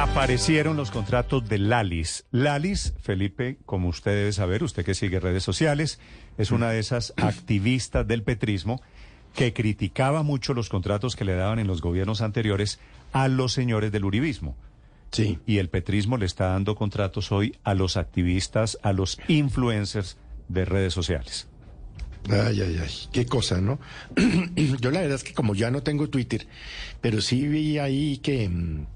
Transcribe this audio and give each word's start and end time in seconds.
Aparecieron 0.00 0.78
los 0.78 0.90
contratos 0.90 1.46
de 1.46 1.58
Lalis. 1.58 2.24
Lalis, 2.30 2.94
Felipe, 3.02 3.58
como 3.66 3.88
usted 3.88 4.12
debe 4.12 4.32
saber, 4.32 4.64
usted 4.64 4.82
que 4.82 4.94
sigue 4.94 5.20
redes 5.20 5.42
sociales, 5.42 6.00
es 6.38 6.50
una 6.52 6.70
de 6.70 6.78
esas 6.78 7.12
activistas 7.18 8.08
del 8.08 8.22
petrismo 8.22 8.80
que 9.34 9.52
criticaba 9.52 10.22
mucho 10.22 10.54
los 10.54 10.70
contratos 10.70 11.16
que 11.16 11.26
le 11.26 11.34
daban 11.34 11.58
en 11.58 11.66
los 11.66 11.82
gobiernos 11.82 12.22
anteriores 12.22 12.80
a 13.12 13.28
los 13.28 13.52
señores 13.52 13.92
del 13.92 14.06
uribismo. 14.06 14.56
Sí. 15.12 15.38
Y 15.44 15.58
el 15.58 15.68
petrismo 15.68 16.16
le 16.16 16.24
está 16.24 16.46
dando 16.46 16.76
contratos 16.76 17.30
hoy 17.30 17.58
a 17.62 17.74
los 17.74 17.98
activistas, 17.98 18.78
a 18.82 18.94
los 18.94 19.20
influencers 19.28 20.16
de 20.48 20.64
redes 20.64 20.94
sociales. 20.94 21.46
Ay, 22.30 22.62
ay, 22.62 22.80
ay, 22.82 22.90
qué 23.12 23.26
cosa, 23.26 23.60
¿no? 23.60 23.78
Yo 24.80 24.90
la 24.90 25.00
verdad 25.00 25.16
es 25.16 25.24
que 25.24 25.34
como 25.34 25.54
ya 25.54 25.70
no 25.70 25.82
tengo 25.82 26.08
Twitter, 26.08 26.46
pero 27.02 27.20
sí 27.20 27.46
vi 27.46 27.78
ahí 27.78 28.16
que, 28.18 28.48
mm, 28.48 28.86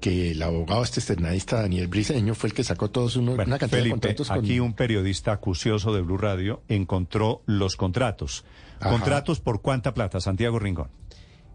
que 0.00 0.32
el 0.32 0.42
abogado 0.42 0.82
este 0.82 1.00
externadista 1.00 1.62
Daniel 1.62 1.88
Briceño 1.88 2.34
fue 2.34 2.48
el 2.48 2.54
que 2.54 2.64
sacó 2.64 2.90
todos 2.90 3.16
uno, 3.16 3.36
Bueno, 3.36 3.50
una 3.50 3.58
cantidad 3.58 3.78
Felipe, 3.78 3.96
de 3.96 4.00
contratos 4.00 4.28
con... 4.28 4.38
aquí 4.38 4.58
un 4.58 4.72
periodista 4.72 5.32
acucioso 5.32 5.92
de 5.92 6.00
Blue 6.00 6.18
Radio 6.18 6.62
encontró 6.68 7.42
los 7.46 7.76
contratos. 7.76 8.44
Ajá. 8.80 8.90
¿Contratos 8.90 9.40
por 9.40 9.60
cuánta 9.60 9.94
plata, 9.94 10.20
Santiago 10.20 10.58
Rincón? 10.58 10.88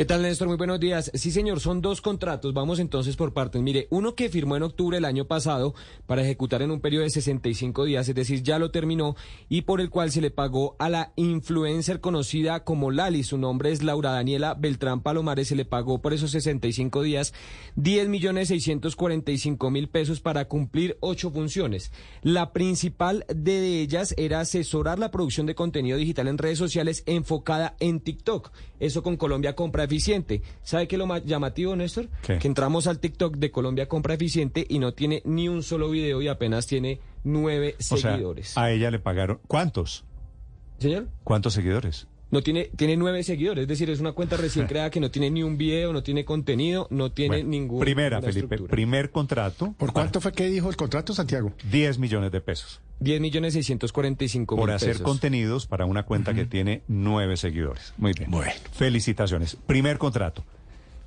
¿Qué 0.00 0.06
tal, 0.06 0.22
Néstor? 0.22 0.48
Muy 0.48 0.56
buenos 0.56 0.80
días. 0.80 1.10
Sí, 1.12 1.30
señor, 1.30 1.60
son 1.60 1.82
dos 1.82 2.00
contratos. 2.00 2.54
Vamos 2.54 2.78
entonces 2.78 3.16
por 3.16 3.34
partes. 3.34 3.60
Mire, 3.60 3.86
uno 3.90 4.14
que 4.14 4.30
firmó 4.30 4.56
en 4.56 4.62
octubre 4.62 4.96
del 4.96 5.04
año 5.04 5.26
pasado 5.26 5.74
para 6.06 6.22
ejecutar 6.22 6.62
en 6.62 6.70
un 6.70 6.80
periodo 6.80 7.04
de 7.04 7.10
65 7.10 7.84
días, 7.84 8.08
es 8.08 8.14
decir, 8.14 8.42
ya 8.42 8.58
lo 8.58 8.70
terminó, 8.70 9.14
y 9.50 9.60
por 9.60 9.78
el 9.78 9.90
cual 9.90 10.10
se 10.10 10.22
le 10.22 10.30
pagó 10.30 10.74
a 10.78 10.88
la 10.88 11.12
influencer 11.16 12.00
conocida 12.00 12.64
como 12.64 12.90
Lali. 12.90 13.24
Su 13.24 13.36
nombre 13.36 13.72
es 13.72 13.82
Laura 13.82 14.12
Daniela 14.12 14.54
Beltrán 14.54 15.02
Palomares. 15.02 15.48
Se 15.48 15.54
le 15.54 15.66
pagó 15.66 16.00
por 16.00 16.14
esos 16.14 16.30
65 16.30 17.02
días 17.02 17.34
10 17.76 18.08
millones 18.08 18.48
645 18.48 19.70
mil 19.70 19.90
pesos 19.90 20.20
para 20.22 20.48
cumplir 20.48 20.96
ocho 21.00 21.30
funciones. 21.30 21.92
La 22.22 22.54
principal 22.54 23.26
de 23.28 23.82
ellas 23.82 24.14
era 24.16 24.40
asesorar 24.40 24.98
la 24.98 25.10
producción 25.10 25.44
de 25.44 25.54
contenido 25.54 25.98
digital 25.98 26.26
en 26.26 26.38
redes 26.38 26.56
sociales 26.56 27.02
enfocada 27.04 27.76
en 27.80 28.00
TikTok. 28.00 28.50
Eso 28.78 29.02
con 29.02 29.18
Colombia 29.18 29.54
Compra 29.54 29.89
Eficiente. 29.90 30.40
¿Sabe 30.62 30.86
qué 30.86 30.94
es 30.94 30.98
lo 31.00 31.06
más 31.06 31.24
llamativo, 31.24 31.74
Néstor? 31.74 32.08
¿Qué? 32.22 32.38
Que 32.38 32.46
entramos 32.46 32.86
al 32.86 33.00
TikTok 33.00 33.36
de 33.38 33.50
Colombia 33.50 33.88
Compra 33.88 34.14
Eficiente 34.14 34.64
y 34.68 34.78
no 34.78 34.94
tiene 34.94 35.20
ni 35.24 35.48
un 35.48 35.64
solo 35.64 35.90
video 35.90 36.22
y 36.22 36.28
apenas 36.28 36.68
tiene 36.68 37.00
nueve 37.24 37.74
O 37.78 37.82
sea, 37.82 38.12
seguidores. 38.12 38.56
a 38.56 38.70
ella 38.70 38.92
le 38.92 39.00
pagaron. 39.00 39.40
¿Cuántos? 39.48 40.04
¿Señor? 40.78 41.08
¿Cuántos 41.24 41.54
seguidores? 41.54 42.06
No 42.30 42.42
tiene, 42.42 42.70
tiene 42.76 42.96
nueve 42.96 43.22
seguidores, 43.24 43.62
es 43.62 43.68
decir, 43.68 43.90
es 43.90 43.98
una 44.00 44.12
cuenta 44.12 44.36
recién 44.36 44.66
creada 44.68 44.90
que 44.90 45.00
no 45.00 45.10
tiene 45.10 45.30
ni 45.30 45.42
un 45.42 45.56
video, 45.58 45.92
no 45.92 46.02
tiene 46.02 46.24
contenido, 46.24 46.86
no 46.90 47.10
tiene 47.10 47.36
Bueno, 47.38 47.50
ninguna 47.50 47.84
Primera, 47.84 48.20
Felipe, 48.22 48.40
estructura. 48.54 48.70
primer 48.70 49.10
contrato. 49.10 49.74
¿Por 49.76 49.92
cuánto 49.92 50.20
fue 50.20 50.32
que 50.32 50.48
dijo 50.48 50.70
el 50.70 50.76
contrato, 50.76 51.12
Santiago? 51.12 51.52
10 51.70 51.98
millones 51.98 52.30
de 52.30 52.40
pesos. 52.40 52.80
10 53.00 53.20
millones 53.20 53.54
645 53.54 54.56
Por 54.56 54.66
mil 54.66 54.74
hacer 54.76 54.90
pesos. 54.90 55.02
contenidos 55.02 55.66
para 55.66 55.86
una 55.86 56.04
cuenta 56.04 56.34
que 56.34 56.44
tiene 56.44 56.82
nueve 56.86 57.36
seguidores. 57.36 57.94
Muy 57.98 58.12
bien. 58.12 58.30
Bueno. 58.30 58.52
Felicitaciones. 58.72 59.56
Primer 59.66 59.98
contrato. 59.98 60.44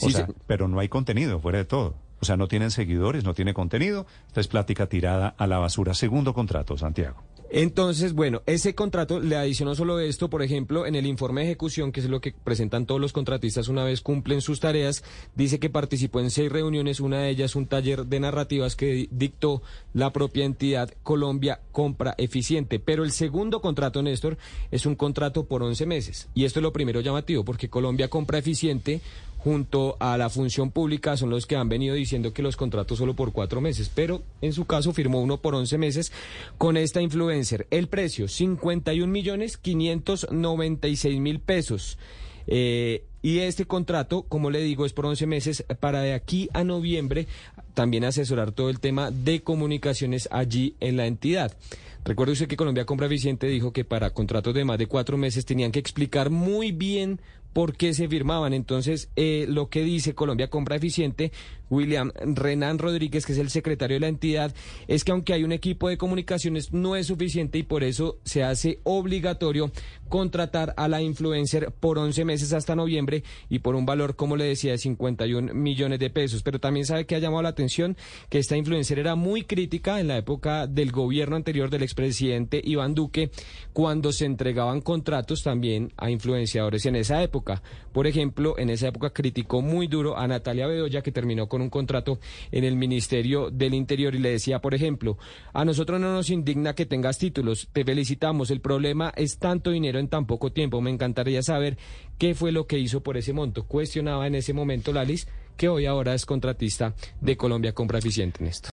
O 0.00 0.06
Sí, 0.06 0.12
sea, 0.12 0.26
sí. 0.26 0.32
pero 0.46 0.68
no 0.68 0.78
hay 0.80 0.88
contenido, 0.88 1.40
fuera 1.40 1.58
de 1.58 1.64
todo. 1.66 1.94
O 2.20 2.24
sea, 2.24 2.36
no 2.36 2.48
tienen 2.48 2.70
seguidores, 2.70 3.24
no 3.24 3.34
tiene 3.34 3.52
contenido. 3.54 4.06
Esta 4.28 4.40
es 4.40 4.48
plática 4.48 4.86
tirada 4.86 5.34
a 5.36 5.46
la 5.46 5.58
basura. 5.58 5.92
Segundo 5.94 6.32
contrato, 6.32 6.78
Santiago. 6.78 7.22
Entonces, 7.52 8.12
bueno, 8.12 8.42
ese 8.46 8.74
contrato 8.76 9.18
le 9.18 9.34
adicionó 9.36 9.74
solo 9.74 9.98
esto, 9.98 10.30
por 10.30 10.42
ejemplo, 10.42 10.86
en 10.86 10.94
el 10.94 11.04
informe 11.06 11.40
de 11.40 11.48
ejecución, 11.48 11.90
que 11.90 11.98
es 12.00 12.08
lo 12.08 12.20
que 12.20 12.32
presentan 12.32 12.86
todos 12.86 13.00
los 13.00 13.12
contratistas 13.12 13.66
una 13.68 13.82
vez 13.82 14.00
cumplen 14.02 14.40
sus 14.40 14.60
tareas, 14.60 15.02
dice 15.34 15.58
que 15.58 15.68
participó 15.68 16.20
en 16.20 16.30
seis 16.30 16.50
reuniones, 16.50 17.00
una 17.00 17.22
de 17.22 17.30
ellas 17.30 17.56
un 17.56 17.66
taller 17.66 18.06
de 18.06 18.20
narrativas 18.20 18.76
que 18.76 18.86
di- 18.92 19.08
dictó 19.10 19.62
la 19.94 20.12
propia 20.12 20.44
entidad 20.44 20.92
Colombia 21.02 21.60
Compra 21.72 22.14
Eficiente. 22.18 22.78
Pero 22.78 23.02
el 23.02 23.10
segundo 23.10 23.60
contrato, 23.60 24.00
Néstor, 24.02 24.38
es 24.70 24.86
un 24.86 24.94
contrato 24.94 25.44
por 25.46 25.62
11 25.64 25.86
meses. 25.86 26.28
Y 26.34 26.44
esto 26.44 26.60
es 26.60 26.62
lo 26.62 26.72
primero 26.72 27.00
llamativo, 27.00 27.44
porque 27.44 27.68
Colombia 27.68 28.08
Compra 28.08 28.38
Eficiente 28.38 29.00
junto 29.42 29.96
a 30.00 30.18
la 30.18 30.28
función 30.28 30.70
pública 30.70 31.16
son 31.16 31.30
los 31.30 31.46
que 31.46 31.56
han 31.56 31.68
venido 31.68 31.94
diciendo 31.94 32.34
que 32.34 32.42
los 32.42 32.56
contratos 32.56 32.98
solo 32.98 33.16
por 33.16 33.32
cuatro 33.32 33.60
meses, 33.60 33.90
pero 33.94 34.22
en 34.42 34.52
su 34.52 34.66
caso 34.66 34.92
firmó 34.92 35.20
uno 35.20 35.38
por 35.40 35.54
11 35.54 35.78
meses 35.78 36.12
con 36.58 36.76
esta 36.76 37.00
influencer. 37.00 37.66
El 37.70 37.88
precio, 37.88 38.28
51 38.28 39.10
millones 39.10 39.56
596 39.56 41.20
mil 41.20 41.40
pesos. 41.40 41.98
Eh, 42.46 43.04
y 43.22 43.40
este 43.40 43.66
contrato, 43.66 44.22
como 44.22 44.50
le 44.50 44.62
digo, 44.62 44.86
es 44.86 44.92
por 44.92 45.06
11 45.06 45.26
meses 45.26 45.64
para 45.80 46.00
de 46.00 46.14
aquí 46.14 46.48
a 46.52 46.64
noviembre 46.64 47.26
también 47.74 48.04
asesorar 48.04 48.52
todo 48.52 48.70
el 48.70 48.80
tema 48.80 49.10
de 49.10 49.42
comunicaciones 49.42 50.28
allí 50.30 50.74
en 50.80 50.96
la 50.96 51.06
entidad. 51.06 51.56
Recuerde 52.04 52.32
usted 52.32 52.48
que 52.48 52.56
Colombia 52.56 52.86
Compra 52.86 53.06
Eficiente 53.06 53.46
dijo 53.46 53.72
que 53.72 53.84
para 53.84 54.10
contratos 54.10 54.54
de 54.54 54.64
más 54.64 54.78
de 54.78 54.86
cuatro 54.86 55.18
meses 55.18 55.44
tenían 55.44 55.70
que 55.70 55.78
explicar 55.78 56.30
muy 56.30 56.72
bien 56.72 57.20
por 57.52 57.76
qué 57.76 57.94
se 57.94 58.08
firmaban. 58.08 58.54
Entonces, 58.54 59.10
eh, 59.16 59.46
lo 59.48 59.68
que 59.68 59.82
dice 59.82 60.14
Colombia 60.14 60.48
Compra 60.48 60.76
Eficiente, 60.76 61.32
William 61.68 62.12
Renan 62.14 62.78
Rodríguez, 62.78 63.26
que 63.26 63.32
es 63.32 63.38
el 63.38 63.50
secretario 63.50 63.96
de 63.96 64.00
la 64.00 64.08
entidad, 64.08 64.54
es 64.88 65.04
que 65.04 65.12
aunque 65.12 65.32
hay 65.32 65.44
un 65.44 65.52
equipo 65.52 65.88
de 65.88 65.98
comunicaciones, 65.98 66.72
no 66.72 66.96
es 66.96 67.06
suficiente 67.08 67.58
y 67.58 67.62
por 67.62 67.84
eso 67.84 68.18
se 68.24 68.42
hace 68.42 68.80
obligatorio 68.84 69.70
contratar 70.08 70.74
a 70.76 70.88
la 70.88 71.02
influencer 71.02 71.72
por 71.72 71.98
11 71.98 72.24
meses 72.24 72.52
hasta 72.52 72.74
noviembre 72.74 73.09
y 73.48 73.58
por 73.60 73.74
un 73.74 73.86
valor, 73.86 74.16
como 74.16 74.36
le 74.36 74.44
decía, 74.44 74.72
de 74.72 74.78
51 74.78 75.54
millones 75.54 75.98
de 75.98 76.10
pesos. 76.10 76.42
Pero 76.42 76.58
también 76.58 76.86
sabe 76.86 77.06
que 77.06 77.14
ha 77.14 77.18
llamado 77.18 77.42
la 77.42 77.50
atención 77.50 77.96
que 78.28 78.38
esta 78.38 78.56
influencer 78.56 78.98
era 78.98 79.14
muy 79.14 79.44
crítica 79.44 80.00
en 80.00 80.08
la 80.08 80.18
época 80.18 80.66
del 80.66 80.92
gobierno 80.92 81.36
anterior 81.36 81.70
del 81.70 81.82
expresidente 81.82 82.60
Iván 82.62 82.94
Duque, 82.94 83.30
cuando 83.72 84.12
se 84.12 84.26
entregaban 84.26 84.80
contratos 84.80 85.42
también 85.42 85.92
a 85.96 86.10
influenciadores 86.10 86.86
en 86.86 86.96
esa 86.96 87.22
época. 87.22 87.62
Por 87.92 88.06
ejemplo, 88.06 88.58
en 88.58 88.70
esa 88.70 88.88
época 88.88 89.10
criticó 89.10 89.62
muy 89.62 89.86
duro 89.86 90.16
a 90.16 90.26
Natalia 90.26 90.66
Bedoya, 90.66 91.02
que 91.02 91.12
terminó 91.12 91.48
con 91.48 91.62
un 91.62 91.70
contrato 91.70 92.18
en 92.52 92.64
el 92.64 92.76
Ministerio 92.76 93.50
del 93.50 93.74
Interior 93.74 94.14
y 94.14 94.18
le 94.18 94.30
decía, 94.30 94.60
por 94.60 94.74
ejemplo, 94.74 95.18
a 95.52 95.64
nosotros 95.64 96.00
no 96.00 96.12
nos 96.12 96.30
indigna 96.30 96.74
que 96.74 96.86
tengas 96.86 97.18
títulos, 97.18 97.68
te 97.72 97.84
felicitamos, 97.84 98.50
el 98.50 98.60
problema 98.60 99.12
es 99.16 99.38
tanto 99.38 99.70
dinero 99.70 99.98
en 99.98 100.08
tan 100.08 100.26
poco 100.26 100.52
tiempo, 100.52 100.80
me 100.80 100.90
encantaría 100.90 101.42
saber 101.42 101.78
qué 102.20 102.34
fue 102.34 102.52
lo 102.52 102.66
que 102.66 102.78
hizo 102.78 103.00
por 103.00 103.16
ese 103.16 103.32
monto. 103.32 103.64
Cuestionaba 103.64 104.26
en 104.26 104.34
ese 104.34 104.52
momento 104.52 104.92
Lalis, 104.92 105.26
que 105.56 105.70
hoy 105.70 105.86
ahora 105.86 106.14
es 106.14 106.26
contratista 106.26 106.94
de 107.22 107.38
Colombia 107.38 107.72
Compra 107.72 107.98
Eficiente 107.98 108.44
en 108.44 108.50
esto. 108.50 108.68